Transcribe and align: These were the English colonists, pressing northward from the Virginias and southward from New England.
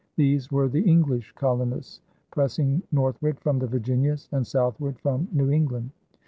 These 0.15 0.51
were 0.51 0.67
the 0.67 0.81
English 0.81 1.31
colonists, 1.33 2.01
pressing 2.31 2.81
northward 2.91 3.39
from 3.39 3.59
the 3.59 3.67
Virginias 3.67 4.29
and 4.31 4.47
southward 4.47 4.97
from 4.97 5.27
New 5.31 5.51
England. 5.51 5.91